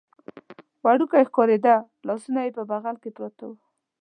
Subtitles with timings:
[0.83, 1.75] وړوکی ښکارېده،
[2.07, 3.51] لاسونه یې په بغل کې پراته و.